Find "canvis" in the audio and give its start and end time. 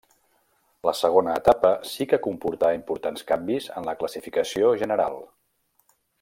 3.33-3.69